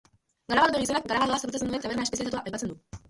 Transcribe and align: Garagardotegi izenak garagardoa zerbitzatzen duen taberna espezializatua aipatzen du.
Garagardotegi 0.53 0.87
izenak 0.89 1.05
garagardoa 1.11 1.37
zerbitzatzen 1.43 1.73
duen 1.75 1.85
taberna 1.85 2.07
espezializatua 2.11 2.43
aipatzen 2.49 2.73
du. 2.75 2.81